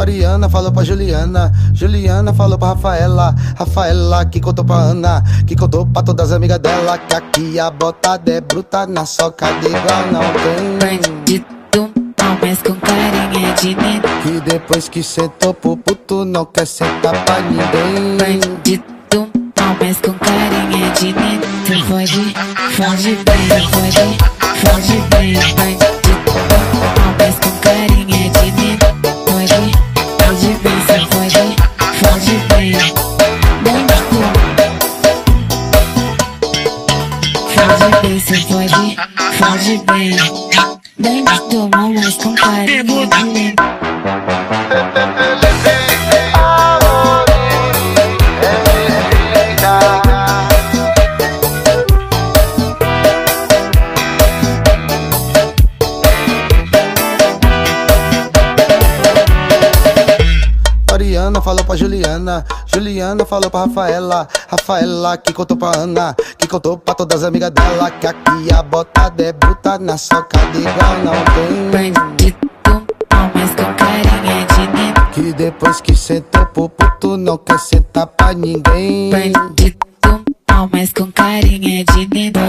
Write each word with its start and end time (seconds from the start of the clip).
Mariana 0.00 0.48
falou 0.48 0.72
pra 0.72 0.82
Juliana, 0.82 1.52
Juliana 1.74 2.32
falou 2.32 2.56
pra 2.56 2.68
Rafaela, 2.68 3.34
Rafaela 3.54 4.24
que 4.24 4.40
contou 4.40 4.64
pra 4.64 4.76
Ana, 4.76 5.22
que 5.46 5.54
contou 5.54 5.84
pra 5.84 6.02
todas 6.02 6.30
as 6.30 6.36
amigas 6.36 6.58
dela, 6.58 6.96
que 6.96 7.14
aqui 7.14 7.60
a 7.60 7.70
botada 7.70 8.32
é 8.32 8.40
bruta 8.40 8.86
na 8.86 9.04
soca 9.04 9.52
de 9.60 9.66
igual 9.66 10.06
não 10.10 10.22
tem. 10.22 10.78
Bandido, 10.78 11.44
não, 11.76 12.38
mas 12.40 12.62
com 12.62 12.74
carinha 12.76 13.52
de 13.52 13.74
neno. 13.74 14.02
Que 14.22 14.40
depois 14.50 14.88
que 14.88 15.02
sentou 15.02 15.52
pro 15.52 15.76
puto 15.76 16.24
não 16.24 16.46
quer 16.46 16.66
sentar 16.66 17.22
pra 17.26 17.38
ninguém. 17.42 18.16
Bandido, 18.16 18.84
não, 19.12 19.76
mas 19.78 19.98
com 20.00 20.14
carinha 20.14 20.90
de 20.92 21.12
neno. 21.12 21.42
Cê 21.66 21.74
pode, 21.86 22.34
foge 22.74 23.18
bem, 23.26 23.48
pode, 23.68 24.16
foge 24.64 24.98
bem. 25.10 25.34
Bandido, 25.34 25.99
foge 37.60 37.90
bem, 38.02 38.20
cê 38.20 38.38
pode, 38.48 38.96
foge 39.38 39.78
bem. 39.86 40.16
Bandido, 41.24 41.68
não, 41.68 41.92
mas 41.94 42.16
com 42.16 42.34
de. 61.30 61.40
Mariana 61.40 61.42
falou 61.42 61.64
pra 61.64 61.76
Juliana, 61.76 62.44
Juliana 62.66 63.24
falou 63.24 63.50
pra 63.50 63.60
Rafaela, 63.60 64.28
Rafaela 64.48 65.16
que 65.16 65.32
contou 65.32 65.56
pra 65.56 65.76
Ana, 65.76 66.14
que 66.36 66.46
contou 66.46 66.76
pra 66.76 66.94
todas 66.94 67.22
as 67.22 67.28
amigas 67.28 67.50
dela, 67.50 67.90
que 67.90 68.06
aqui 68.06 68.52
a 68.52 68.62
botada 68.62 69.22
é 69.22 69.32
bruta 69.32 69.78
na 69.78 69.96
soca 69.96 70.38
de 70.52 70.58
igual 70.58 70.98
não 71.04 71.70
tem. 71.70 71.92
Bandido, 71.92 72.38
mas 73.34 73.50
com 73.50 73.74
carinha 73.74 74.46
de 74.46 74.66
neno. 74.76 75.06
Que 75.12 75.32
depois 75.32 75.80
que 75.80 75.96
sentou 75.96 76.46
pro 76.46 76.68
puto 76.68 77.16
não 77.16 77.38
quer 77.38 77.58
sentar 77.58 78.06
pra 78.06 78.32
ninguém. 78.32 79.10
Bandido, 79.10 79.78
mas 80.72 80.92
com 80.92 81.10
carinha 81.12 81.84
de 81.84 82.08
neno. 82.12 82.40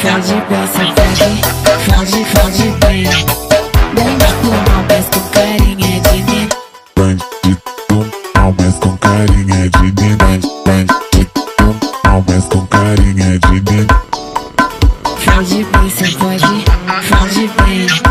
Foge, 0.00 0.34
foge 0.48 0.92
bem, 0.94 1.16
cê 1.16 1.24
foge, 1.90 2.24
foge, 2.24 2.24
foge 2.24 2.70
bem. 2.80 3.47
carinha 9.18 9.68
de 9.68 9.90
dentro. 9.90 10.48
Talvez 12.02 12.44
com 12.44 12.64
carinha 12.68 13.38
de 13.38 13.60
neném 13.60 13.86
Fode 15.18 15.64
bem, 15.64 15.90
cê 15.90 16.16
pode, 16.16 16.64
fode 17.02 17.50
bem 17.56 18.07